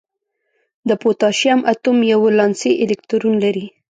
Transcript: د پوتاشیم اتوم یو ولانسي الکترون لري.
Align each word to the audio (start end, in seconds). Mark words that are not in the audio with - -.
د 0.87 0.89
پوتاشیم 1.01 1.59
اتوم 1.71 1.97
یو 2.11 2.19
ولانسي 2.27 2.71
الکترون 2.83 3.33
لري. 3.43 3.65